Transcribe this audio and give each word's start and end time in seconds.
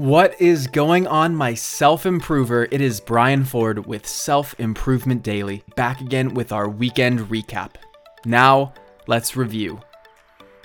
What 0.00 0.40
is 0.40 0.66
going 0.66 1.06
on, 1.06 1.34
my 1.34 1.52
self 1.52 2.06
improver? 2.06 2.66
It 2.70 2.80
is 2.80 3.02
Brian 3.02 3.44
Ford 3.44 3.84
with 3.84 4.06
Self 4.06 4.58
Improvement 4.58 5.22
Daily, 5.22 5.62
back 5.76 6.00
again 6.00 6.32
with 6.32 6.52
our 6.52 6.70
weekend 6.70 7.18
recap. 7.28 7.72
Now, 8.24 8.72
let's 9.06 9.36
review. 9.36 9.78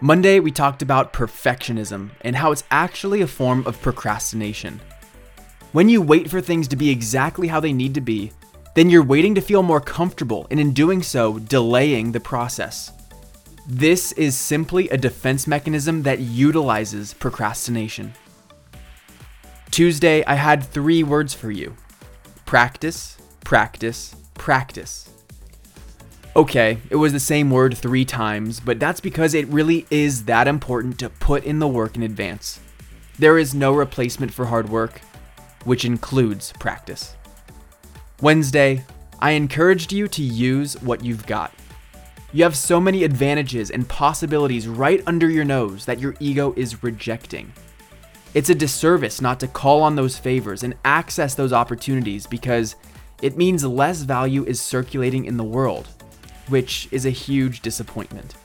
Monday, 0.02 0.40
we 0.40 0.52
talked 0.52 0.82
about 0.82 1.12
perfectionism 1.12 2.12
and 2.22 2.38
how 2.38 2.54
it's 2.54 2.64
actually 2.72 3.20
a 3.20 3.28
form 3.28 3.68
of 3.68 3.82
procrastination. 3.82 4.80
When 5.74 5.90
you 5.90 6.02
wait 6.02 6.30
for 6.30 6.40
things 6.40 6.70
to 6.70 6.78
be 6.78 6.90
exactly 6.90 7.50
how 7.50 7.60
they 7.60 7.74
need 7.74 7.94
to 7.96 8.02
be, 8.02 8.32
then 8.74 8.90
you're 8.90 9.04
waiting 9.04 9.36
to 9.36 9.42
feel 9.42 9.64
more 9.64 9.82
comfortable, 9.82 10.48
and 10.50 10.62
in 10.62 10.72
doing 10.72 11.04
so, 11.04 11.40
delaying 11.40 12.14
the 12.14 12.22
process. 12.22 12.94
This 13.68 14.14
is 14.14 14.38
simply 14.38 14.88
a 14.88 14.98
defense 14.98 15.46
mechanism 15.46 16.04
that 16.04 16.22
utilizes 16.22 17.14
procrastination. 17.14 18.14
Tuesday, 19.76 20.24
I 20.24 20.36
had 20.36 20.64
three 20.64 21.04
words 21.04 21.34
for 21.34 21.52
you 21.52 21.76
practice, 22.46 23.18
practice, 23.44 24.16
practice. 24.34 25.10
Okay, 26.34 26.78
it 26.90 26.96
was 26.96 27.12
the 27.12 27.20
same 27.20 27.52
word 27.52 27.78
three 27.78 28.06
times, 28.06 28.62
but 28.62 28.80
that's 28.80 29.02
because 29.02 29.34
it 29.34 29.46
really 29.50 29.86
is 29.92 30.24
that 30.24 30.48
important 30.48 30.98
to 31.00 31.10
put 31.10 31.44
in 31.44 31.60
the 31.60 31.68
work 31.68 31.98
in 31.98 32.04
advance. 32.04 32.62
There 33.20 33.38
is 33.38 33.54
no 33.54 33.74
replacement 33.74 34.34
for 34.34 34.46
hard 34.46 34.70
work, 34.70 35.02
which 35.66 35.84
includes 35.84 36.54
practice. 36.54 37.18
Wednesday, 38.22 38.86
I 39.20 39.32
encouraged 39.32 39.92
you 39.92 40.08
to 40.08 40.24
use 40.24 40.82
what 40.84 41.04
you've 41.04 41.28
got. 41.28 41.54
You 42.32 42.44
have 42.44 42.56
so 42.56 42.80
many 42.80 43.04
advantages 43.04 43.72
and 43.72 43.90
possibilities 43.90 44.70
right 44.70 45.04
under 45.06 45.30
your 45.30 45.44
nose 45.44 45.84
that 45.84 46.00
your 46.00 46.16
ego 46.22 46.54
is 46.56 46.82
rejecting. 46.82 47.52
It's 48.36 48.50
a 48.50 48.56
disservice 48.56 49.22
not 49.22 49.40
to 49.40 49.48
call 49.48 49.82
on 49.82 49.96
those 49.96 50.18
favors 50.18 50.62
and 50.62 50.76
access 50.84 51.36
those 51.36 51.54
opportunities 51.54 52.28
because 52.28 52.76
it 53.22 53.38
means 53.38 53.64
less 53.64 54.02
value 54.02 54.44
is 54.44 54.60
circulating 54.60 55.24
in 55.24 55.38
the 55.38 55.44
world, 55.46 55.88
which 56.50 56.90
is 56.92 57.06
a 57.06 57.12
huge 57.12 57.62
disappointment. 57.62 58.36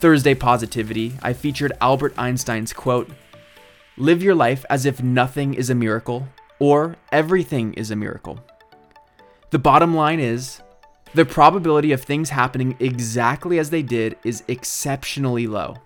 Thursday 0.00 0.34
Positivity, 0.34 1.12
I 1.22 1.32
featured 1.32 1.72
Albert 1.80 2.14
Einstein's 2.18 2.72
quote 2.72 3.08
Live 3.96 4.20
your 4.20 4.34
life 4.34 4.64
as 4.68 4.84
if 4.84 5.00
nothing 5.00 5.54
is 5.54 5.70
a 5.70 5.74
miracle 5.76 6.26
or 6.58 6.96
everything 7.12 7.72
is 7.74 7.92
a 7.92 7.96
miracle. 7.96 8.40
The 9.50 9.60
bottom 9.60 9.94
line 9.94 10.18
is 10.18 10.60
the 11.14 11.24
probability 11.24 11.92
of 11.92 12.02
things 12.02 12.30
happening 12.30 12.76
exactly 12.80 13.60
as 13.60 13.70
they 13.70 13.82
did 13.82 14.16
is 14.24 14.42
exceptionally 14.48 15.46
low. 15.46 15.76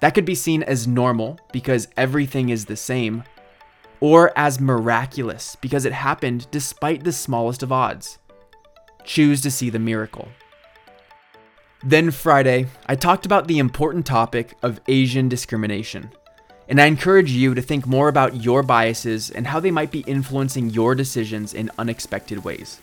That 0.00 0.14
could 0.14 0.24
be 0.24 0.34
seen 0.34 0.62
as 0.62 0.86
normal 0.86 1.38
because 1.52 1.88
everything 1.96 2.50
is 2.50 2.66
the 2.66 2.76
same, 2.76 3.24
or 4.00 4.32
as 4.36 4.60
miraculous 4.60 5.56
because 5.56 5.84
it 5.84 5.92
happened 5.92 6.46
despite 6.50 7.04
the 7.04 7.12
smallest 7.12 7.62
of 7.62 7.72
odds. 7.72 8.18
Choose 9.04 9.40
to 9.42 9.50
see 9.50 9.70
the 9.70 9.78
miracle. 9.78 10.28
Then 11.82 12.10
Friday, 12.10 12.66
I 12.86 12.96
talked 12.96 13.24
about 13.24 13.48
the 13.48 13.58
important 13.58 14.04
topic 14.04 14.54
of 14.62 14.80
Asian 14.88 15.28
discrimination. 15.28 16.10
And 16.68 16.80
I 16.80 16.86
encourage 16.86 17.30
you 17.30 17.54
to 17.54 17.62
think 17.62 17.86
more 17.86 18.08
about 18.08 18.42
your 18.42 18.62
biases 18.62 19.30
and 19.30 19.46
how 19.46 19.58
they 19.58 19.70
might 19.70 19.90
be 19.90 20.00
influencing 20.00 20.70
your 20.70 20.94
decisions 20.94 21.54
in 21.54 21.70
unexpected 21.78 22.44
ways. 22.44 22.80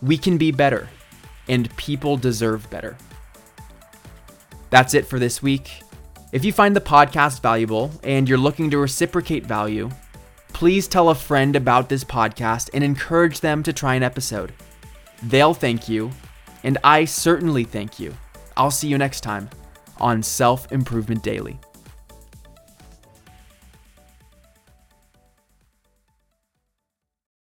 We 0.00 0.16
can 0.16 0.38
be 0.38 0.50
better, 0.50 0.88
and 1.48 1.74
people 1.76 2.16
deserve 2.16 2.70
better. 2.70 2.96
That's 4.70 4.94
it 4.94 5.06
for 5.06 5.18
this 5.18 5.42
week. 5.42 5.82
If 6.36 6.44
you 6.44 6.52
find 6.52 6.76
the 6.76 6.82
podcast 6.82 7.40
valuable 7.40 7.90
and 8.02 8.28
you're 8.28 8.36
looking 8.36 8.68
to 8.68 8.76
reciprocate 8.76 9.46
value, 9.46 9.88
please 10.48 10.86
tell 10.86 11.08
a 11.08 11.14
friend 11.14 11.56
about 11.56 11.88
this 11.88 12.04
podcast 12.04 12.68
and 12.74 12.84
encourage 12.84 13.40
them 13.40 13.62
to 13.62 13.72
try 13.72 13.94
an 13.94 14.02
episode. 14.02 14.52
They'll 15.22 15.54
thank 15.54 15.88
you, 15.88 16.10
and 16.62 16.76
I 16.84 17.06
certainly 17.06 17.64
thank 17.64 17.98
you. 17.98 18.14
I'll 18.54 18.70
see 18.70 18.86
you 18.86 18.98
next 18.98 19.22
time 19.22 19.48
on 19.96 20.22
Self 20.22 20.70
Improvement 20.70 21.22
Daily. 21.22 21.58